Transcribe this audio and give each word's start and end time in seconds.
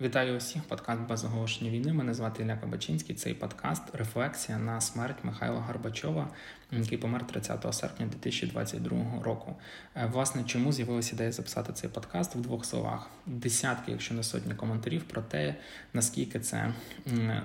Вітаю 0.00 0.36
усіх, 0.36 0.62
подкаст 0.62 1.00
без 1.00 1.24
оголошення 1.24 1.70
війни. 1.70 1.92
Мене 1.92 2.14
звати 2.14 2.42
Ілля 2.42 2.56
Кабачинський. 2.56 3.14
Цей 3.14 3.34
подкаст 3.34 3.82
рефлексія 3.94 4.58
на 4.58 4.80
смерть 4.80 5.16
Михайла 5.22 5.60
Горбачова, 5.60 6.28
який 6.72 6.98
помер 6.98 7.26
30 7.26 7.74
серпня 7.74 8.06
2022 8.06 9.22
року. 9.22 9.56
Е, 9.94 10.06
власне, 10.12 10.44
чому 10.46 10.72
з'явилася 10.72 11.14
ідея 11.14 11.32
записати 11.32 11.72
цей 11.72 11.90
подкаст 11.90 12.34
в 12.34 12.40
двох 12.40 12.64
словах? 12.64 13.10
Десятки, 13.26 13.92
якщо 13.92 14.14
не 14.14 14.22
сотні 14.22 14.54
коментарів, 14.54 15.02
про 15.02 15.22
те, 15.22 15.54
наскільки 15.92 16.40
це 16.40 16.72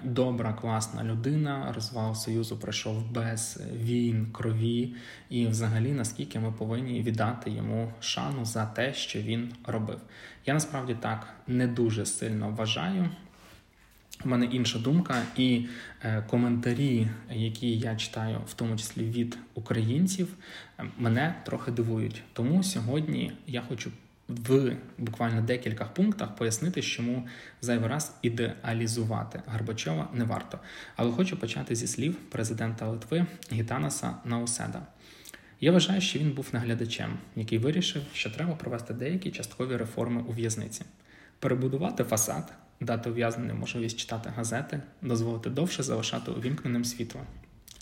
добра, 0.04 0.54
класна 0.54 1.04
людина. 1.04 1.73
Розвал 1.75 2.15
Союзу 2.15 2.57
пройшов 2.57 3.11
без 3.11 3.59
війн, 3.73 4.27
крові, 4.31 4.95
і 5.29 5.47
взагалі 5.47 5.91
наскільки 5.91 6.39
ми 6.39 6.52
повинні 6.52 7.02
віддати 7.02 7.52
йому 7.52 7.93
шану 7.99 8.45
за 8.45 8.65
те, 8.65 8.93
що 8.93 9.20
він 9.20 9.54
робив. 9.65 9.99
Я 10.45 10.54
насправді 10.54 10.95
так 10.99 11.27
не 11.47 11.68
дуже 11.68 12.05
сильно 12.05 12.41
вважаю. 12.50 13.10
У 14.26 14.30
мене 14.30 14.45
інша 14.45 14.80
думка, 14.80 15.22
і 15.38 15.66
е, 16.04 16.23
коментарі, 16.30 17.08
які 17.32 17.77
я 17.77 17.95
читаю, 17.95 18.41
в 18.48 18.54
тому 18.54 18.77
числі 18.77 19.04
від 19.04 19.38
українців, 19.54 20.27
е, 20.80 20.84
мене 20.98 21.35
трохи 21.46 21.72
дивують. 21.72 22.23
Тому 22.34 22.63
сьогодні 22.63 23.32
я 23.48 23.62
хочу 23.62 23.91
в 24.32 24.76
буквально 24.98 25.41
декілька 25.41 25.85
пунктах 25.85 26.35
пояснити, 26.35 26.82
чому 26.82 27.27
зайвий 27.62 27.90
раз 27.90 28.16
ідеалізувати 28.22 29.41
Горбачова 29.46 30.10
не 30.13 30.23
варто. 30.23 30.60
Але 30.96 31.12
хочу 31.12 31.38
почати 31.38 31.76
зі 31.76 31.88
слів 31.88 32.16
президента 32.16 32.88
Литви 32.88 33.26
Гітанаса 33.52 34.16
Науседа. 34.26 34.82
Я 35.62 35.71
вважаю, 35.71 36.02
що 36.02 36.20
він 36.20 36.32
був 36.32 36.48
наглядачем, 36.54 37.18
який 37.35 37.58
вирішив, 37.58 38.02
що 38.13 38.30
треба 38.30 38.55
провести 38.55 38.94
деякі 38.94 39.32
часткові 39.32 39.77
реформи 39.77 40.21
у 40.21 40.32
в'язниці, 40.32 40.85
перебудувати 41.41 42.04
фасад, 42.04 42.54
дати 42.80 43.09
ув'язненим 43.09 43.59
можливість 43.59 43.98
читати 43.98 44.34
газети, 44.36 44.82
дозволити 45.02 45.49
довше 45.49 45.84
залишати 45.84 46.32
увімкненим 46.32 46.85
світло. 46.85 47.21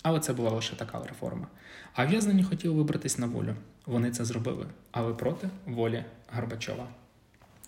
Але 0.02 0.20
це 0.20 0.32
була 0.32 0.50
лише 0.50 0.76
така 0.76 1.02
реформа. 1.08 1.46
А 1.94 2.06
в'язнені 2.06 2.44
хотіли 2.44 2.74
вибратись 2.74 3.18
на 3.18 3.26
волю. 3.26 3.54
Вони 3.86 4.10
це 4.10 4.24
зробили, 4.24 4.66
але 4.90 5.14
проти 5.14 5.48
волі 5.66 6.04
Горбачова. 6.32 6.88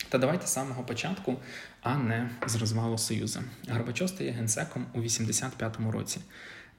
Та 0.08 0.18
давайте 0.18 0.46
з 0.46 0.52
самого 0.52 0.82
початку, 0.82 1.36
а 1.82 1.96
не 1.96 2.30
з 2.46 2.56
розвалу 2.56 2.98
Союзу. 2.98 3.40
Горбачов 3.70 4.08
стає 4.08 4.30
генсеком 4.30 4.86
у 4.94 5.00
85-му 5.00 5.92
році. 5.92 6.20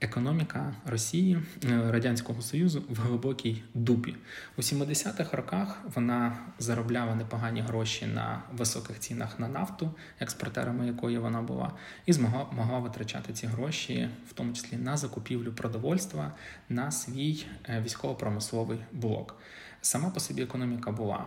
Економіка 0.04 0.74
Росії 0.86 1.42
е, 1.64 1.92
Радянського 1.92 2.42
Союзу 2.42 2.84
в 2.90 3.00
глибокій 3.00 3.64
дупі 3.74 4.16
у 4.58 4.62
70-х 4.62 5.38
роках 5.38 5.82
вона 5.96 6.38
заробляла 6.60 7.16
непогані 7.16 7.62
гроші 7.62 8.06
на 8.06 8.42
високих 8.54 9.00
цінах 9.00 9.40
на 9.40 9.48
нафту, 9.48 9.92
експортерами 10.20 10.88
якої 10.88 11.18
вона 11.18 11.42
була, 11.42 11.72
і 12.06 12.14
змогла 12.14 12.46
могла 12.52 12.80
витрачати 12.80 13.34
ці 13.34 13.48
гроші, 13.48 14.10
в 14.30 14.34
тому 14.34 14.54
числі 14.54 14.78
на 14.78 14.98
закупівлю 14.98 15.54
продовольства 15.54 16.32
на 16.70 16.92
свій 16.92 17.46
е, 17.70 17.82
військово-промисловий 17.86 18.80
блок. 18.92 19.36
Сама 19.82 20.10
по 20.10 20.20
собі 20.20 20.42
економіка 20.42 20.92
була 20.92 21.26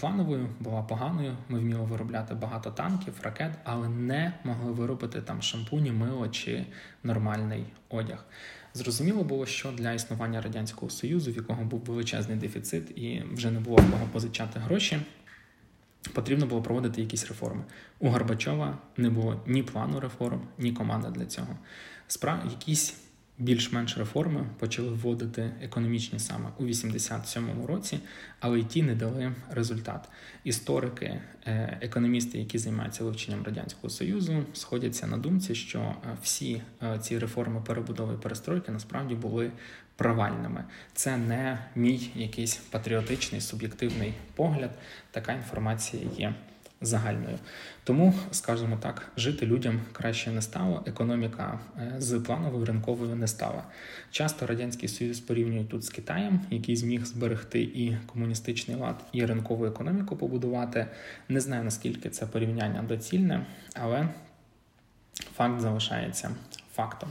плановою, 0.00 0.48
була 0.60 0.82
поганою. 0.82 1.36
Ми 1.48 1.58
вміли 1.58 1.84
виробляти 1.84 2.34
багато 2.34 2.70
танків, 2.70 3.14
ракет, 3.22 3.52
але 3.64 3.88
не 3.88 4.32
могли 4.44 4.72
виробити 4.72 5.20
там 5.20 5.42
шампуні, 5.42 5.92
мило 5.92 6.28
чи 6.28 6.66
нормальний 7.02 7.64
одяг. 7.88 8.24
Зрозуміло 8.74 9.24
було, 9.24 9.46
що 9.46 9.72
для 9.72 9.92
існування 9.92 10.40
радянського 10.40 10.90
союзу, 10.90 11.32
в 11.32 11.36
якого 11.36 11.64
був 11.64 11.80
величезний 11.80 12.36
дефіцит, 12.36 12.98
і 12.98 13.22
вже 13.32 13.50
не 13.50 13.60
було 13.60 13.76
в 13.76 13.90
кого 13.90 14.06
позичати 14.12 14.60
гроші. 14.60 14.98
Потрібно 16.12 16.46
було 16.46 16.62
проводити 16.62 17.00
якісь 17.00 17.28
реформи. 17.28 17.64
У 17.98 18.08
Горбачова 18.08 18.78
не 18.96 19.10
було 19.10 19.40
ні 19.46 19.62
плану 19.62 20.00
реформ, 20.00 20.40
ні 20.58 20.72
команди 20.72 21.08
для 21.10 21.26
цього. 21.26 21.58
Справ 22.06 22.38
якісь 22.50 23.05
більш-менш 23.38 23.98
реформи 23.98 24.46
почали 24.58 24.88
вводити 24.88 25.50
економічні 25.62 26.18
саме 26.18 26.48
у 26.58 26.64
87-му 26.64 27.66
році, 27.66 27.98
але 28.40 28.60
й 28.60 28.64
ті 28.64 28.82
не 28.82 28.94
дали 28.94 29.32
результат. 29.50 30.08
Історики, 30.44 31.20
е, 31.46 31.78
економісти, 31.80 32.38
які 32.38 32.58
займаються 32.58 33.04
вивченням 33.04 33.42
радянського 33.42 33.90
союзу, 33.90 34.44
сходяться 34.52 35.06
на 35.06 35.16
думці, 35.16 35.54
що 35.54 35.78
е, 35.80 36.16
всі 36.22 36.62
е, 36.82 36.98
ці 36.98 37.18
реформи 37.18 37.60
перебудови 37.66 38.14
і 38.14 38.22
перестройки 38.22 38.72
насправді 38.72 39.14
були 39.14 39.50
провальними. 39.96 40.64
Це 40.94 41.16
не 41.16 41.58
мій 41.74 42.10
якийсь 42.14 42.56
патріотичний 42.56 43.40
суб'єктивний 43.40 44.14
погляд. 44.34 44.70
Така 45.10 45.32
інформація 45.32 46.02
є 46.18 46.34
загальною. 46.80 47.38
Тому, 47.84 48.14
скажімо 48.30 48.78
так, 48.82 49.08
жити 49.16 49.46
людям 49.46 49.80
краще 49.92 50.30
не 50.30 50.42
стало. 50.42 50.82
Економіка 50.86 51.60
е, 51.78 51.94
з 51.98 52.18
плановою 52.18 52.64
ринковою 52.64 53.16
не 53.16 53.26
стала. 53.26 53.62
Часто 54.10 54.46
радянський 54.46 54.88
союз 54.88 55.20
порівнюють 55.20 55.68
тут 55.68 55.84
з 55.84 55.88
Китаєм, 55.88 56.40
який 56.50 56.76
зміг 56.76 57.04
зберегти 57.04 57.62
і 57.62 57.96
комуністичний 58.06 58.76
лад, 58.76 59.04
і 59.12 59.26
ринкову 59.26 59.66
економіку 59.66 60.16
побудувати. 60.16 60.86
Не 61.28 61.40
знаю 61.40 61.64
наскільки 61.64 62.10
це 62.10 62.26
порівняння 62.26 62.82
доцільне, 62.82 63.46
але 63.74 64.08
факт 65.36 65.60
залишається 65.60 66.30
фактом. 66.76 67.08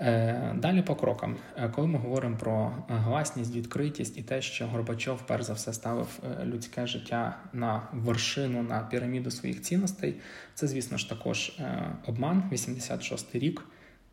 Е, 0.00 0.52
далі 0.54 0.82
по 0.82 0.94
крокам, 0.94 1.36
е, 1.56 1.68
коли 1.68 1.86
ми 1.86 1.98
говоримо 1.98 2.36
про 2.36 2.72
гласність, 2.88 3.54
відкритість 3.54 4.18
і 4.18 4.22
те, 4.22 4.42
що 4.42 4.66
Горбачов 4.66 5.22
перш 5.26 5.44
за 5.44 5.52
все 5.52 5.72
ставив 5.72 6.20
е, 6.24 6.44
людське 6.44 6.86
життя 6.86 7.36
на 7.52 7.82
вершину 7.92 8.62
на 8.62 8.80
піраміду 8.80 9.30
своїх 9.30 9.62
цінностей, 9.62 10.14
це, 10.54 10.66
звісно 10.66 10.98
ж, 10.98 11.08
також 11.08 11.60
обман, 12.06 12.42
86-й 12.52 13.38
рік, 13.38 13.64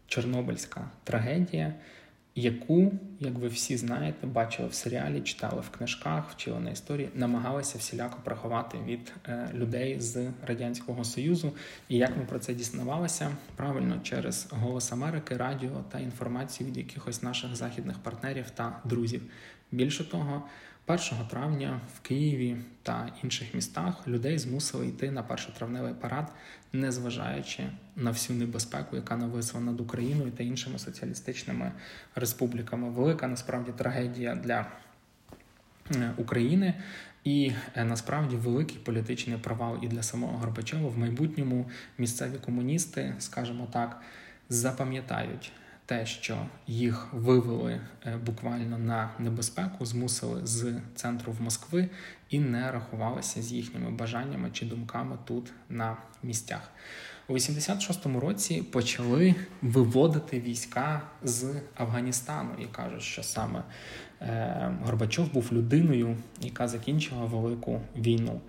Чорнобильська 0.07 0.87
трагедія 1.03 1.73
яку, 2.35 2.93
як 3.19 3.33
ви 3.33 3.47
всі 3.47 3.77
знаєте, 3.77 4.27
бачили 4.27 4.67
в 4.67 4.73
серіалі, 4.73 5.21
читали 5.21 5.61
в 5.61 5.69
книжках, 5.69 6.31
вчили 6.31 6.59
на 6.59 6.69
історії, 6.69 7.09
намагалися 7.13 7.77
всіляко 7.77 8.19
приховати 8.23 8.77
від 8.85 9.13
е, 9.27 9.49
людей 9.53 10.01
з 10.01 10.31
радянського 10.47 11.03
союзу. 11.03 11.51
І 11.89 11.97
як 11.97 12.17
ми 12.17 12.25
про 12.25 12.39
це 12.39 12.53
дізнавалися 12.53 13.31
правильно 13.55 13.99
через 14.03 14.47
голос 14.51 14.91
Америки, 14.91 15.37
радіо 15.37 15.83
та 15.91 15.99
інформацію 15.99 16.69
від 16.69 16.77
якихось 16.77 17.23
наших 17.23 17.55
західних 17.55 17.99
партнерів 17.99 18.49
та 18.49 18.81
друзів. 18.85 19.21
Більше 19.71 20.09
того. 20.09 20.43
1 20.87 21.25
травня 21.29 21.81
в 21.95 21.99
Києві 21.99 22.57
та 22.83 23.09
інших 23.23 23.53
містах 23.53 24.07
людей 24.07 24.37
змусили 24.37 24.87
йти 24.87 25.11
на 25.11 25.23
першотравневий 25.23 25.93
парад, 25.93 26.31
незважаючи 26.73 27.63
на 27.95 28.11
всю 28.11 28.39
небезпеку, 28.39 28.95
яка 28.95 29.17
нависла 29.17 29.61
над 29.61 29.79
Україною 29.79 30.31
та 30.31 30.43
іншими 30.43 30.79
соціалістичними 30.79 31.71
республіками. 32.15 32.89
Велика 32.89 33.27
насправді 33.27 33.71
трагедія 33.71 34.35
для 34.35 34.67
е, 35.95 36.13
України. 36.17 36.73
І 37.23 37.51
е, 37.75 37.85
насправді 37.85 38.35
великий 38.35 38.77
політичний 38.77 39.37
провал 39.37 39.79
і 39.81 39.87
для 39.87 40.03
самого 40.03 40.37
Горбачова 40.37 40.89
в 40.89 40.97
майбутньому 40.97 41.69
місцеві 41.97 42.37
комуністи, 42.45 43.15
скажімо 43.19 43.67
так, 43.73 44.01
запам'ятають 44.49 45.51
те, 45.85 46.05
що 46.05 46.37
їх 46.67 47.07
вивели 47.13 47.81
е, 48.05 48.17
буквально 48.25 48.77
на 48.77 49.09
небезпеку, 49.19 49.85
змусили 49.85 50.41
з 50.43 50.73
центру 50.95 51.31
в 51.31 51.41
Москви 51.41 51.89
і 52.29 52.39
не 52.39 52.71
рахувалися 52.71 53.41
з 53.41 53.51
їхніми 53.51 53.91
бажаннями 53.91 54.49
чи 54.53 54.65
думками 54.65 55.17
тут 55.25 55.51
на 55.69 55.97
місцях. 56.23 56.71
У 57.27 57.33
86-му 57.33 58.19
році 58.19 58.61
почали 58.61 59.35
виводити 59.61 60.39
війська 60.39 61.01
з 61.23 61.55
Афганістану 61.75 62.49
і 62.59 62.65
кажуть, 62.65 63.01
що 63.01 63.23
саме 63.23 63.63
е, 64.21 64.77
Горбачов 64.83 65.33
був 65.33 65.49
людиною, 65.53 66.17
яка 66.41 66.67
закінчила 66.67 67.25
велику 67.25 67.81
війну. 67.95 68.41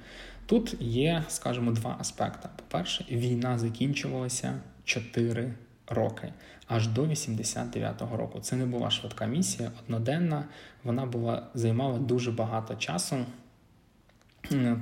Тут 0.46 0.76
є, 0.80 1.24
скажімо, 1.28 1.70
два 1.70 1.96
аспекти. 2.00 2.48
По-перше, 2.56 3.06
війна 3.10 3.58
закінчувалася 3.58 4.60
4 4.84 5.54
роки 5.86 6.32
аж 6.68 6.88
до 6.88 7.04
89-го 7.04 8.16
року. 8.16 8.40
Це 8.40 8.56
не 8.56 8.66
була 8.66 8.90
швидка 8.90 9.26
місія, 9.26 9.70
одноденна. 9.84 10.44
Вона 10.84 11.06
була 11.06 11.46
займала 11.54 11.98
дуже 11.98 12.30
багато 12.30 12.74
часу. 12.74 13.16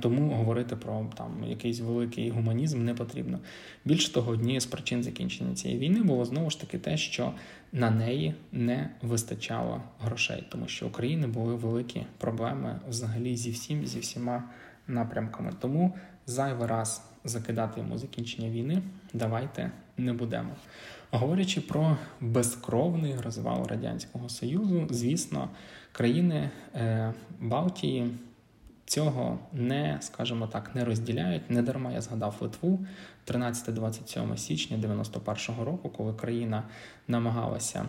Тому 0.01 0.33
говорити 0.33 0.75
про 0.75 1.05
там 1.17 1.43
якийсь 1.43 1.79
великий 1.79 2.29
гуманізм 2.29 2.85
не 2.85 2.93
потрібно. 2.93 3.39
Більше 3.85 4.13
того, 4.13 4.31
однією 4.31 4.61
з 4.61 4.65
причин 4.65 5.03
закінчення 5.03 5.55
цієї 5.55 5.79
війни 5.79 6.03
було 6.03 6.25
знову 6.25 6.49
ж 6.49 6.61
таки 6.61 6.77
те, 6.77 6.97
що 6.97 7.33
на 7.71 7.91
неї 7.91 8.33
не 8.51 8.89
вистачало 9.01 9.81
грошей, 9.99 10.43
тому 10.49 10.67
що 10.67 10.87
України 10.87 11.27
були 11.27 11.55
великі 11.55 12.05
проблеми 12.17 12.79
взагалі 12.89 13.35
зі 13.35 13.51
всім, 13.51 13.85
зі 13.85 13.99
всіма 13.99 14.43
напрямками. 14.87 15.53
Тому 15.59 15.95
зайвий 16.25 16.67
раз 16.67 17.03
закидати 17.25 17.79
йому 17.79 17.97
закінчення 17.97 18.49
війни 18.49 18.81
давайте 19.13 19.71
не 19.97 20.13
будемо. 20.13 20.49
Говорячи 21.11 21.61
про 21.61 21.97
безкровний 22.21 23.15
розвал 23.19 23.67
Радянського 23.67 24.29
Союзу, 24.29 24.87
звісно, 24.89 25.49
країни 25.91 26.49
е, 26.75 27.13
Балтії 27.39 28.11
цього 28.85 29.39
не, 29.53 29.97
скажімо 30.01 30.47
так, 30.47 30.75
не 30.75 30.85
розділяють. 30.85 31.49
Не 31.49 31.61
дарма 31.61 31.91
я 31.91 32.01
згадав 32.01 32.35
Литву 32.39 32.85
13-27 33.27 34.37
січня 34.37 34.77
91-го 34.77 35.65
року, 35.65 35.89
коли 35.89 36.13
країна 36.13 36.63
намагалася 37.07 37.85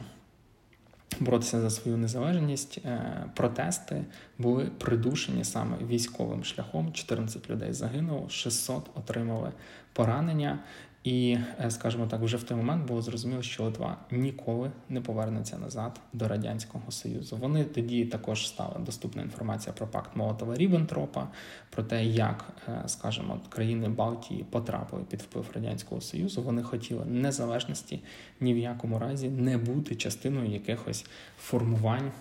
боротися 1.21 1.61
за 1.61 1.71
свою 1.71 1.97
незалежність. 1.97 2.79
Е, 2.85 3.25
протести 3.35 4.05
були 4.39 4.65
придушені 4.79 5.45
саме 5.45 5.77
військовим 5.89 6.45
шляхом. 6.45 6.93
14 6.93 7.51
людей 7.51 7.73
загинуло, 7.73 8.29
600 8.29 8.91
отримали 8.95 9.53
поранення. 9.93 10.59
І, 11.07 11.39
е, 11.61 11.71
скажімо 11.71 12.07
так, 12.07 12.21
вже 12.21 12.37
в 12.37 12.43
той 12.43 12.57
момент 12.57 12.87
було 12.87 13.03
зрозуміло, 13.03 13.43
що 13.43 13.65
Литва 13.65 13.97
ніколи 14.11 14.71
не 14.89 15.01
повернеться 15.01 15.59
назад 15.59 16.01
до 16.13 16.29
радянського 16.29 16.91
союзу. 16.91 17.37
Вони 17.37 17.65
тоді 17.65 18.05
також 18.05 18.49
стала 18.49 18.79
доступна 18.79 19.23
інформація 19.23 19.73
про 19.73 19.87
пакт 19.87 20.17
Молотова 20.17 20.57
Ріббентропа, 20.57 21.29
про 21.71 21.83
те, 21.83 22.05
як, 22.05 22.45
е, 22.69 22.83
скажімо, 22.87 23.41
країни 23.49 23.89
Балтії 23.89 24.45
потрапили 24.51 25.03
під 25.11 25.23
вплив 25.23 25.51
радянського 25.55 26.01
союзу. 26.01 26.43
Вони 26.43 26.63
хотіли 26.63 27.05
незалежності 27.05 28.01
ні 28.41 28.55
в 28.55 28.59
якому 28.59 28.99
разі 28.99 29.29
не 29.29 29.59
бути 29.59 29.95
частиною 29.95 30.51
якихось 30.51 31.07
формувань. 31.39 32.13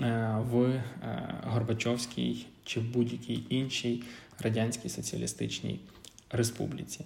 Е, 0.00 0.36
в 0.50 0.82
Горбачовській 1.44 2.46
чи 2.64 2.80
в 2.80 2.92
будь-якій 2.92 3.44
іншій 3.48 4.02
радянській 4.38 4.88
соціалістичній 4.88 5.80
республіці. 6.30 7.04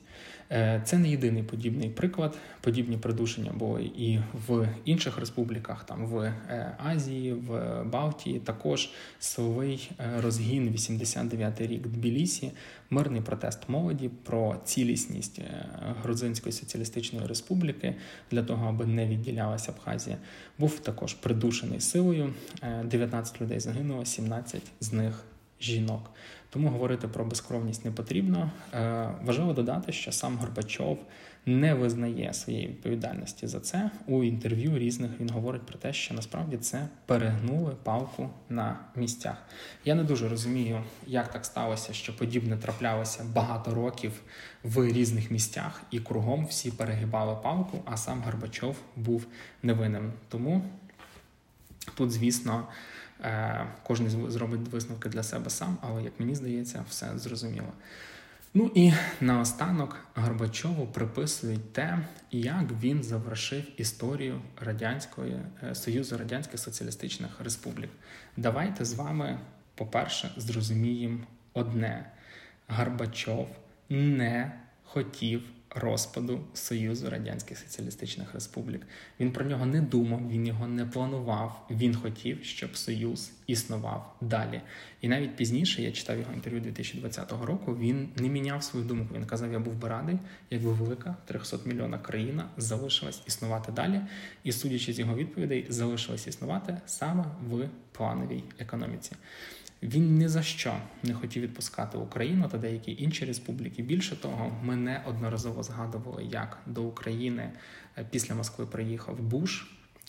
Е, 0.50 0.82
це 0.84 0.98
не 0.98 1.10
єдиний 1.10 1.42
подібний 1.42 1.88
приклад. 1.88 2.38
Подібні 2.60 2.96
придушення 2.96 3.52
були 3.52 3.82
і 3.84 4.18
в 4.48 4.68
інших 4.84 5.18
республіках, 5.18 5.84
там 5.84 6.06
в 6.06 6.18
е, 6.18 6.76
Азії, 6.78 7.32
в 7.32 7.82
Балтії. 7.84 8.38
Також 8.38 8.90
силовий 9.18 9.90
е, 10.00 10.20
розгін, 10.20 10.68
89-й 10.68 11.66
рік 11.66 11.86
Тбілісі, 11.86 12.52
мирний 12.90 13.20
протест 13.20 13.68
молоді 13.68 14.08
про 14.08 14.56
цілісність 14.64 15.40
Грузинської 16.02 16.52
соціалістичної 16.52 17.26
республіки 17.26 17.94
для 18.30 18.42
того, 18.42 18.68
аби 18.68 18.86
не 18.86 19.06
відділялася 19.06 19.72
Абхазія, 19.72 20.16
був 20.58 20.78
також 20.78 21.14
придушений 21.14 21.80
силою. 21.80 22.34
19 22.84 23.40
людей 23.40 23.60
загинуло, 23.60 24.04
17 24.04 24.62
з 24.80 24.92
них 24.92 25.24
жінок. 25.60 26.10
Тому 26.54 26.68
говорити 26.68 27.08
про 27.08 27.24
безкровність 27.24 27.84
не 27.84 27.90
потрібно. 27.90 28.50
Е, 28.74 29.10
важливо 29.24 29.52
додати, 29.52 29.92
що 29.92 30.12
сам 30.12 30.36
Горбачов 30.36 30.98
не 31.46 31.74
визнає 31.74 32.34
своєї 32.34 32.66
відповідальності 32.66 33.46
за 33.46 33.60
це. 33.60 33.90
У 34.06 34.24
інтерв'ю 34.24 34.78
різних 34.78 35.10
він 35.20 35.30
говорить 35.30 35.66
про 35.66 35.78
те, 35.78 35.92
що 35.92 36.14
насправді 36.14 36.56
це 36.56 36.88
перегнули 37.06 37.72
палку 37.82 38.30
на 38.48 38.78
місцях. 38.96 39.36
Я 39.84 39.94
не 39.94 40.04
дуже 40.04 40.28
розумію, 40.28 40.82
як 41.06 41.32
так 41.32 41.44
сталося, 41.44 41.92
що 41.92 42.16
подібне 42.16 42.56
траплялося 42.56 43.24
багато 43.34 43.74
років 43.74 44.20
в 44.62 44.92
різних 44.92 45.30
місцях, 45.30 45.82
і 45.90 46.00
кругом 46.00 46.46
всі 46.46 46.70
перегибали 46.70 47.36
палку, 47.42 47.82
а 47.84 47.96
сам 47.96 48.22
Горбачов 48.22 48.76
був 48.96 49.26
невинним. 49.62 50.12
Тому 50.28 50.62
тут, 51.94 52.10
звісно. 52.10 52.64
Е, 53.24 53.66
кожен 53.82 54.30
зробить 54.30 54.68
висновки 54.68 55.08
для 55.08 55.22
себе 55.22 55.50
сам, 55.50 55.78
але 55.80 56.02
як 56.02 56.20
мені 56.20 56.34
здається, 56.34 56.84
все 56.88 57.18
зрозуміло. 57.18 57.72
Ну 58.54 58.70
і 58.74 58.92
наостанок 59.20 59.96
Горбачову 60.14 60.86
приписують 60.86 61.72
те, 61.72 61.98
як 62.30 62.64
він 62.80 63.02
завершив 63.02 63.80
історію 63.80 64.40
радянської 64.60 65.36
е, 65.62 65.74
Союзу 65.74 66.18
Радянських 66.18 66.60
Соціалістичних 66.60 67.40
Республік. 67.40 67.90
Давайте 68.36 68.84
з 68.84 68.94
вами, 68.94 69.38
по-перше, 69.74 70.30
зрозуміємо 70.36 71.18
одне: 71.52 72.10
Горбачов 72.68 73.48
не 73.88 74.52
хотів 74.84 75.42
розпаду 75.74 76.40
Союзу 76.54 77.10
Радянських 77.10 77.58
Соціалістичних 77.58 78.34
Республік. 78.34 78.86
Він 79.20 79.32
про 79.32 79.44
нього 79.44 79.66
не 79.66 79.80
думав, 79.80 80.28
він 80.28 80.46
його 80.46 80.68
не 80.68 80.86
планував. 80.86 81.66
Він 81.70 81.94
хотів, 81.94 82.44
щоб 82.44 82.76
Союз 82.76 83.32
існував 83.46 84.16
далі. 84.20 84.60
І 85.00 85.08
навіть 85.08 85.36
пізніше 85.36 85.82
я 85.82 85.92
читав 85.92 86.18
його 86.18 86.32
інтерв'ю 86.32 86.60
2020 86.60 87.32
року. 87.44 87.76
Він 87.76 88.08
не 88.16 88.28
міняв 88.28 88.64
свою 88.64 88.86
думку. 88.86 89.14
Він 89.14 89.26
казав: 89.26 89.52
Я 89.52 89.58
був 89.58 89.74
би 89.74 89.88
радий, 89.88 90.18
якби 90.50 90.72
велика 90.72 91.16
300 91.24 91.58
мільйона 91.64 91.98
країна 91.98 92.48
залишилась 92.56 93.22
існувати 93.26 93.72
далі. 93.72 94.00
І 94.44 94.52
судячи 94.52 94.92
з 94.92 94.98
його 94.98 95.14
відповідей, 95.14 95.66
залишилась 95.68 96.26
існувати 96.26 96.80
саме 96.86 97.24
в 97.50 97.68
плановій 97.92 98.44
економіці. 98.58 99.12
Він 99.82 100.14
ні 100.18 100.28
за 100.28 100.42
що 100.42 100.76
не 101.02 101.14
хотів 101.14 101.42
відпускати 101.42 101.98
Україну 101.98 102.48
та 102.48 102.58
деякі 102.58 102.96
інші 103.02 103.24
республіки. 103.24 103.82
Більше 103.82 104.16
того, 104.16 104.56
ми 104.62 104.76
неодноразово 104.76 105.62
згадували, 105.62 106.24
як 106.24 106.58
до 106.66 106.82
України 106.82 107.50
е, 107.98 108.06
після 108.10 108.34
Москви 108.34 108.66
приїхав 108.66 109.20
Буш, 109.20 109.66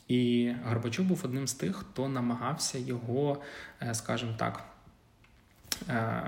і 0.07 0.51
Горбачов 0.65 1.05
був 1.05 1.21
одним 1.23 1.47
з 1.47 1.53
тих, 1.53 1.75
хто 1.75 2.09
намагався 2.09 2.77
його, 2.77 3.41
е, 3.81 3.93
скажімо 3.93 4.33
так, 4.37 4.63
е, 5.89 6.21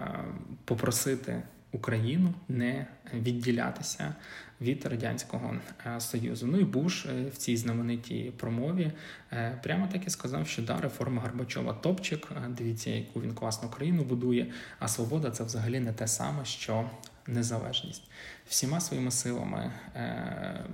попросити 0.66 1.44
Україну 1.72 2.34
не 2.48 2.86
відділятися 3.14 4.16
від 4.62 4.86
радянського 4.86 5.56
е, 5.86 6.00
союзу. 6.00 6.48
Ну 6.48 6.60
і 6.60 6.64
Буш 6.64 7.06
е, 7.06 7.26
в 7.34 7.38
цій 7.38 7.58
знаменитій 7.58 8.34
промові 8.38 8.92
е, 9.32 9.60
прямо 9.64 9.88
так 9.88 10.08
і 10.08 10.10
сказав, 10.10 10.48
що 10.48 10.62
да, 10.62 10.78
реформа 10.78 11.22
Горбачова 11.22 11.74
топчик. 11.74 12.28
Дивіться, 12.50 12.90
яку 12.90 13.22
він 13.22 13.34
класну 13.34 13.70
країну 13.70 14.04
будує. 14.04 14.52
А 14.80 14.88
свобода 14.88 15.32
це 15.32 15.44
взагалі 15.44 15.80
не 15.80 15.94
те 15.94 16.08
саме, 16.08 16.46
що 16.46 16.90
незалежність. 17.28 18.04
Всіма 18.48 18.80
своїми 18.80 19.12
силами 19.12 19.72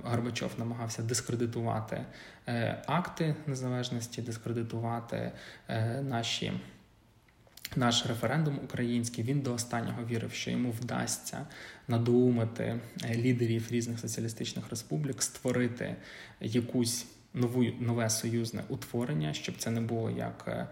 Горбачов 0.04 0.50
намагався 0.58 1.02
дискредитувати 1.02 2.04
акти 2.86 3.34
незалежності, 3.46 4.22
дискредитувати 4.22 5.32
наші. 6.02 6.52
Наш 7.76 8.06
референдум 8.06 8.60
український 8.64 9.24
він 9.24 9.40
до 9.40 9.54
останнього 9.54 10.04
вірив, 10.04 10.32
що 10.32 10.50
йому 10.50 10.70
вдасться 10.70 11.46
надумати 11.88 12.80
е, 13.04 13.14
лідерів 13.14 13.66
різних 13.70 14.00
соціалістичних 14.00 14.70
республік, 14.70 15.22
створити 15.22 15.96
якусь 16.40 17.06
нову 17.34 17.64
нове 17.80 18.10
союзне 18.10 18.62
утворення, 18.68 19.32
щоб 19.32 19.56
це 19.58 19.70
не 19.70 19.80
було 19.80 20.10
як 20.10 20.44
е, 20.48 20.66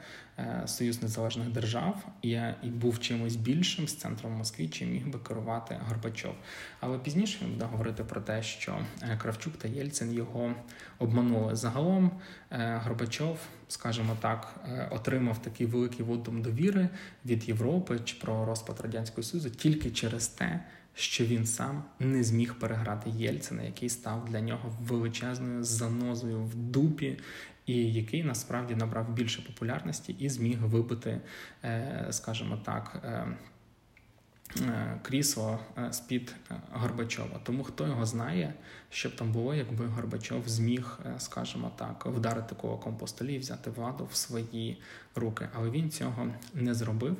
союз 0.66 1.02
незалежних 1.02 1.48
держав, 1.48 2.06
і, 2.22 2.30
і 2.62 2.66
був 2.66 3.00
чимось 3.00 3.36
більшим 3.36 3.88
з 3.88 3.94
центром 3.94 4.32
Москві, 4.32 4.68
чим 4.68 4.92
міг 4.92 5.08
би 5.08 5.18
керувати 5.18 5.80
Горбачов. 5.88 6.34
Але 6.80 6.98
пізніше 6.98 7.38
він 7.42 7.52
буде 7.52 7.64
говорити 7.64 8.04
про 8.04 8.20
те, 8.20 8.42
що 8.42 8.78
е, 9.02 9.18
Кравчук 9.22 9.56
та 9.56 9.68
Єльцин 9.68 10.12
його 10.12 10.54
обманули 10.98 11.56
загалом. 11.56 12.10
Горбачов, 12.84 13.38
скажімо 13.68 14.16
так, 14.20 14.60
отримав 14.90 15.42
такий 15.42 15.66
великий 15.66 16.04
водом 16.04 16.42
довіри 16.42 16.88
від 17.24 17.48
Європи 17.48 18.00
чи 18.04 18.16
про 18.20 18.44
розпад 18.44 18.80
радянського 18.80 19.22
союзу 19.22 19.50
тільки 19.50 19.90
через 19.90 20.28
те 20.28 20.60
що 20.94 21.24
він 21.24 21.46
сам 21.46 21.84
не 22.00 22.24
зміг 22.24 22.54
переграти 22.54 23.10
Єльцина, 23.10 23.62
який 23.62 23.88
став 23.88 24.24
для 24.24 24.40
нього 24.40 24.76
величезною 24.80 25.64
занозою 25.64 26.44
в 26.44 26.54
дупі, 26.54 27.18
і 27.66 27.92
який 27.92 28.24
насправді 28.24 28.74
набрав 28.74 29.12
більше 29.12 29.42
популярності 29.42 30.16
і 30.18 30.28
зміг 30.28 30.64
вибити, 30.64 31.20
е, 31.64 32.06
скажімо 32.10 32.58
так. 32.64 33.00
Е, 33.04 33.26
е, 34.60 35.00
крісло 35.02 35.58
з-під 35.90 36.34
Горбачова. 36.72 37.40
Тому 37.42 37.64
хто 37.64 37.86
його 37.86 38.06
знає, 38.06 38.54
що 38.90 39.08
б 39.08 39.16
там 39.16 39.32
було, 39.32 39.54
якби 39.54 39.86
Горбачов 39.86 40.48
зміг, 40.48 40.98
скажімо 41.18 41.72
так, 41.76 42.06
вдарити 42.06 42.54
кулаком 42.54 42.96
по 42.96 43.06
столі 43.06 43.34
і 43.34 43.38
взяти 43.38 43.70
владу 43.70 44.08
в 44.12 44.16
свої 44.16 44.82
руки. 45.14 45.48
Але 45.54 45.70
він 45.70 45.90
цього 45.90 46.28
не 46.54 46.74
зробив. 46.74 47.16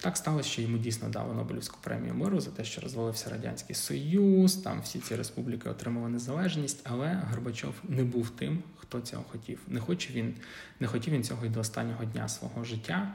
Так 0.00 0.16
сталося, 0.16 0.48
що 0.48 0.62
йому 0.62 0.78
дійсно 0.78 1.08
дали 1.08 1.34
Нобелівську 1.34 1.78
премію 1.82 2.14
миру 2.14 2.40
за 2.40 2.50
те, 2.50 2.64
що 2.64 2.80
розвалився 2.80 3.30
Радянський 3.30 3.76
Союз, 3.76 4.56
там 4.56 4.80
всі 4.80 4.98
ці 4.98 5.16
республіки 5.16 5.68
отримали 5.68 6.08
незалежність, 6.08 6.80
але 6.84 7.22
Горбачов 7.30 7.74
не 7.84 8.04
був 8.04 8.30
тим, 8.30 8.62
хто 8.76 9.00
цього 9.00 9.24
хотів. 9.28 9.60
Не 9.68 9.80
хоче 9.80 10.12
він, 10.12 10.34
не 10.80 10.86
хотів 10.86 11.14
він 11.14 11.24
цього 11.24 11.46
й 11.46 11.48
до 11.48 11.60
останнього 11.60 12.04
дня 12.04 12.28
свого 12.28 12.64
життя. 12.64 13.14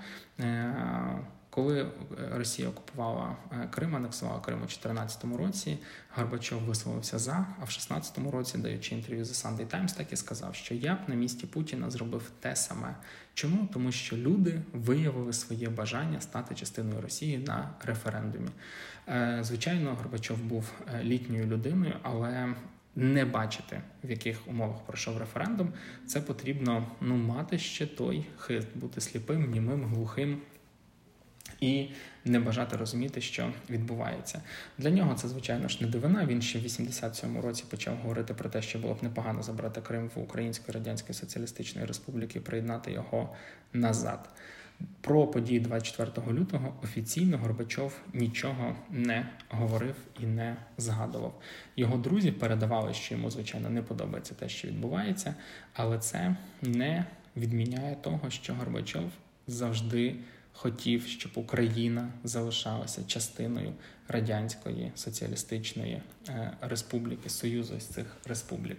Коли 1.53 1.81
е, 1.81 1.88
Росія 2.31 2.69
окупувала 2.69 3.36
е, 3.51 3.67
Крим, 3.72 3.95
анексувала 3.95 4.39
Крим 4.39 4.57
у 4.57 4.60
2014 4.60 5.24
році, 5.38 5.77
Горбачов 6.15 6.62
висловився 6.62 7.19
за, 7.19 7.31
а 7.31 7.63
в 7.63 7.67
2016 7.67 8.17
році, 8.31 8.57
даючи 8.57 8.95
інтерв'ю 8.95 9.25
за 9.25 9.50
Sunday 9.50 9.67
Times, 9.67 9.98
так 9.98 10.13
і 10.13 10.15
сказав, 10.15 10.55
що 10.55 10.75
я 10.75 10.95
б 10.95 10.98
на 11.07 11.15
місці 11.15 11.48
Путіна 11.48 11.89
зробив 11.89 12.31
те 12.39 12.55
саме. 12.55 12.95
Чому? 13.33 13.67
Тому 13.74 13.91
що 13.91 14.17
люди 14.17 14.62
виявили 14.74 15.33
своє 15.33 15.69
бажання 15.69 16.22
стати 16.22 16.55
частиною 16.55 17.01
Росії 17.01 17.38
на 17.38 17.69
референдумі. 17.86 18.50
Е, 19.07 19.39
звичайно, 19.41 19.95
Горбачов 19.95 20.38
був 20.38 20.72
літньою 21.01 21.45
людиною, 21.45 21.93
але 22.01 22.55
не 22.95 23.25
бачити, 23.25 23.81
в 24.03 24.10
яких 24.10 24.48
умовах 24.48 24.81
пройшов 24.86 25.17
референдум, 25.17 25.74
це 26.07 26.22
потрібно 26.22 26.88
ну 27.01 27.15
мати 27.15 27.60
ще 27.60 27.88
той 27.88 28.25
хист, 28.39 28.67
бути 28.75 29.01
сліпим, 29.01 29.51
німим, 29.51 29.86
глухим 29.86 30.41
і 31.63 31.89
не 32.25 32.39
бажати 32.39 32.77
розуміти, 32.77 33.22
що 33.22 33.53
відбувається. 33.70 34.41
Для 34.77 34.89
нього 34.89 35.13
це, 35.13 35.27
звичайно 35.27 35.67
ж, 35.67 35.77
не 35.82 35.88
дивина. 35.88 36.25
Він 36.25 36.41
ще 36.41 36.60
в 36.60 36.63
87-му 36.63 37.41
році 37.41 37.63
почав 37.70 37.98
говорити 37.98 38.34
про 38.34 38.50
те, 38.50 38.62
що 38.62 38.79
було 38.79 38.93
б 38.93 39.03
непогано 39.03 39.43
забрати 39.43 39.82
Крим 39.82 40.12
в 40.15 40.20
Української 40.20 40.74
Радянської 40.74 41.13
Соціалістичної 41.13 41.88
Республіки 41.88 42.39
і 42.39 42.41
приєднати 42.41 42.91
його 42.91 43.29
назад. 43.74 44.29
Про 45.01 45.27
події 45.27 45.60
24 45.60 46.32
лютого 46.32 46.74
офіційно 46.84 47.38
Горбачов 47.38 48.00
нічого 48.13 48.75
не 48.91 49.29
говорив 49.50 49.96
і 50.20 50.25
не 50.25 50.58
згадував. 50.77 51.41
Його 51.75 51.98
друзі 51.98 52.32
передавали, 52.32 52.93
що 52.93 53.15
йому, 53.15 53.29
звичайно, 53.29 53.70
не 53.70 53.82
подобається 53.82 54.34
те, 54.36 54.50
що 54.50 54.67
відбувається, 54.67 55.36
але 55.74 56.00
це 56.00 56.36
не 56.62 57.05
відміняє 57.38 57.96
того, 57.96 58.29
що 58.29 58.53
Горбачов 58.53 59.12
завжди 59.48 60.15
хотів, 60.53 61.05
щоб 61.05 61.31
Україна 61.36 62.10
залишалася 62.24 63.03
частиною 63.07 63.74
радянської 64.07 64.91
соціалістичної 64.95 66.01
е, 66.29 66.51
республіки, 66.62 67.29
союзу 67.29 67.79
з 67.79 67.86
цих 67.86 68.05
республік. 68.25 68.77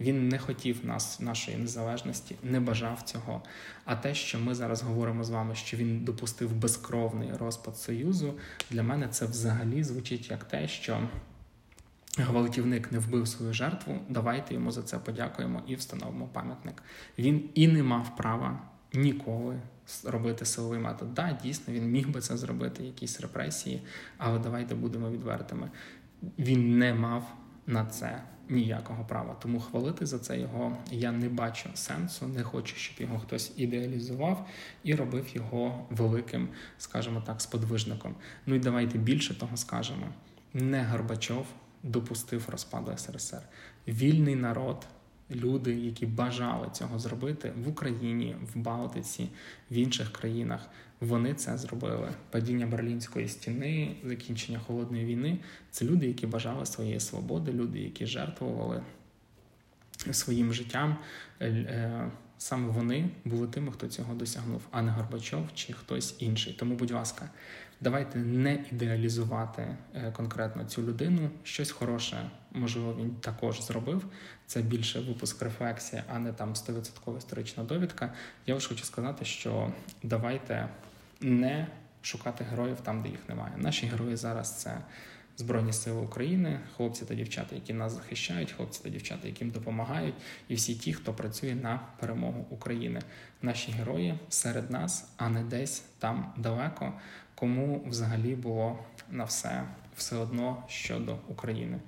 Він 0.00 0.28
не 0.28 0.38
хотів 0.38 0.86
нас, 0.86 1.20
нашої 1.20 1.56
незалежності, 1.56 2.36
не 2.42 2.60
бажав 2.60 3.02
цього. 3.02 3.42
А 3.84 3.96
те, 3.96 4.14
що 4.14 4.38
ми 4.38 4.54
зараз 4.54 4.82
говоримо 4.82 5.24
з 5.24 5.30
вами, 5.30 5.54
що 5.54 5.76
він 5.76 6.04
допустив 6.04 6.56
безкровний 6.56 7.32
розпад 7.32 7.76
союзу, 7.76 8.34
для 8.70 8.82
мене 8.82 9.08
це 9.08 9.26
взагалі 9.26 9.84
звучить 9.84 10.30
як 10.30 10.44
те, 10.44 10.68
що. 10.68 11.08
Гвалтівник 12.18 12.92
не 12.92 12.98
вбив 12.98 13.28
свою 13.28 13.52
жертву. 13.52 13.98
Давайте 14.08 14.54
йому 14.54 14.70
за 14.70 14.82
це 14.82 14.98
подякуємо 14.98 15.62
і 15.66 15.74
встановимо 15.74 16.26
пам'ятник. 16.26 16.82
Він 17.18 17.50
і 17.54 17.68
не 17.68 17.82
мав 17.82 18.16
права 18.16 18.60
ніколи 18.92 19.60
робити 20.04 20.44
силовий 20.44 20.78
метод. 20.78 21.14
Да, 21.14 21.38
дійсно, 21.42 21.74
він 21.74 21.90
міг 21.90 22.08
би 22.08 22.20
це 22.20 22.36
зробити, 22.36 22.84
якісь 22.84 23.20
репресії, 23.20 23.82
але 24.18 24.38
давайте 24.38 24.74
будемо 24.74 25.10
відвертими. 25.10 25.70
Він 26.38 26.78
не 26.78 26.94
мав 26.94 27.36
на 27.66 27.86
це 27.86 28.22
ніякого 28.48 29.04
права. 29.04 29.36
Тому 29.42 29.60
хвалити 29.60 30.06
за 30.06 30.18
це 30.18 30.40
його 30.40 30.76
я 30.90 31.12
не 31.12 31.28
бачу 31.28 31.70
сенсу, 31.74 32.28
не 32.28 32.42
хочу, 32.42 32.76
щоб 32.76 33.00
його 33.00 33.18
хтось 33.18 33.52
ідеалізував 33.56 34.48
і 34.84 34.94
робив 34.94 35.26
його 35.34 35.86
великим, 35.90 36.48
скажімо 36.78 37.22
так, 37.26 37.40
сподвижником. 37.40 38.14
Ну 38.46 38.54
і 38.54 38.58
давайте 38.58 38.98
більше 38.98 39.38
того 39.38 39.56
скажемо. 39.56 40.06
Не 40.54 40.84
Горбачов 40.84 41.46
допустив 41.82 42.48
розпаду 42.48 42.92
СРСР. 42.96 43.42
Вільний 43.88 44.34
народ 44.34 44.86
люди, 45.30 45.74
які 45.74 46.06
бажали 46.06 46.68
цього 46.72 46.98
зробити 46.98 47.52
в 47.64 47.68
Україні, 47.68 48.36
в 48.54 48.58
Балтиці, 48.58 49.28
в 49.70 49.74
інших 49.74 50.12
країнах, 50.12 50.68
вони 51.00 51.34
це 51.34 51.58
зробили. 51.58 52.08
Падіння 52.30 52.66
Берлінської 52.66 53.28
стіни, 53.28 53.96
закінчення 54.04 54.58
холодної 54.58 55.04
війни 55.04 55.38
це 55.70 55.84
люди, 55.84 56.06
які 56.06 56.26
бажали 56.26 56.66
своєї 56.66 57.00
свободи, 57.00 57.52
люди, 57.52 57.78
які 57.78 58.06
жертвували 58.06 58.82
своїм 60.12 60.52
життям. 60.52 60.96
Саме 62.38 62.68
вони 62.68 63.08
були 63.24 63.46
тими, 63.46 63.72
хто 63.72 63.88
цього 63.88 64.14
досягнув, 64.14 64.62
а 64.70 64.82
не 64.82 64.90
Горбачов 64.90 65.48
чи 65.54 65.72
хтось 65.72 66.16
інший. 66.18 66.52
Тому, 66.52 66.74
будь 66.74 66.90
ласка, 66.90 67.30
давайте 67.80 68.18
не 68.18 68.64
ідеалізувати 68.72 69.76
е, 69.94 70.12
конкретно 70.12 70.64
цю 70.64 70.82
людину. 70.82 71.30
Щось 71.44 71.70
хороше, 71.70 72.30
можливо, 72.52 72.94
він 73.00 73.10
також 73.10 73.62
зробив. 73.62 74.04
Це 74.46 74.62
більше 74.62 75.00
випуск 75.00 75.42
рефлексія, 75.42 76.04
а 76.14 76.18
не 76.18 76.32
там 76.32 76.54
100% 76.54 77.18
історична 77.18 77.64
довідка. 77.64 78.14
Я 78.46 78.54
лише 78.54 78.68
хочу 78.68 78.84
сказати, 78.84 79.24
що 79.24 79.72
давайте 80.02 80.68
не 81.20 81.66
шукати 82.02 82.44
героїв 82.44 82.76
там, 82.82 83.02
де 83.02 83.08
їх 83.08 83.28
немає. 83.28 83.52
Наші 83.56 83.86
герої 83.86 84.16
зараз 84.16 84.56
це. 84.56 84.78
Збройні 85.36 85.72
сили 85.72 86.00
України, 86.00 86.60
хлопці 86.76 87.04
та 87.04 87.14
дівчата, 87.14 87.54
які 87.54 87.72
нас 87.72 87.92
захищають, 87.92 88.52
хлопці 88.52 88.82
та 88.82 88.88
дівчата, 88.88 89.28
яким 89.28 89.50
допомагають, 89.50 90.14
і 90.48 90.54
всі 90.54 90.74
ті, 90.74 90.92
хто 90.92 91.12
працює 91.12 91.54
на 91.54 91.80
перемогу 92.00 92.46
України. 92.50 93.00
Наші 93.42 93.72
герої 93.72 94.18
серед 94.28 94.70
нас, 94.70 95.08
а 95.16 95.28
не 95.28 95.44
десь 95.44 95.84
там 95.98 96.32
далеко, 96.36 96.92
кому 97.34 97.84
взагалі 97.88 98.34
було 98.34 98.78
на 99.10 99.24
все 99.24 99.64
все 99.96 100.16
одно 100.16 100.64
щодо 100.68 101.16
України. 101.28 101.78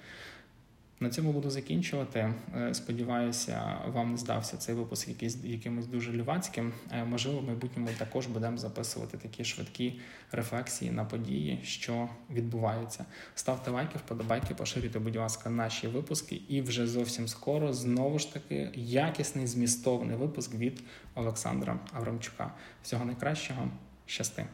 На 1.01 1.11
цьому 1.11 1.33
буду 1.33 1.51
закінчувати. 1.51 2.35
Е, 2.57 2.75
сподіваюся, 2.75 3.79
вам 3.87 4.11
не 4.11 4.17
здався 4.17 4.57
цей 4.57 4.75
випуск 4.75 5.09
якийсь 5.09 5.45
якимось 5.45 5.87
дуже 5.87 6.13
лівацьким. 6.13 6.73
Е, 6.93 7.05
можливо, 7.05 7.41
в 7.41 7.45
майбутньому 7.45 7.89
також 7.99 8.27
будемо 8.27 8.57
записувати 8.57 9.19
такі 9.19 9.45
швидкі 9.45 10.01
рефлексії 10.33 10.91
на 10.91 11.05
події, 11.05 11.61
що 11.65 12.09
відбуваються. 12.31 13.05
Ставте 13.35 13.71
лайки, 13.71 13.99
вподобайки, 13.99 14.55
поширюйте, 14.55 14.99
будь 14.99 15.17
ласка, 15.17 15.51
наші 15.51 15.89
випуски. 15.89 16.43
І 16.49 16.63
вже 16.63 16.87
зовсім 16.87 17.29
скоро 17.29 17.73
знову 17.73 18.19
ж 18.19 18.33
таки 18.33 18.71
якісний 18.75 19.47
змістовний 19.47 20.17
випуск 20.17 20.55
від 20.55 20.83
Олександра 21.15 21.81
Аврамчука. 21.93 22.53
Всього 22.83 23.05
найкращого, 23.05 23.69
щасти! 24.07 24.47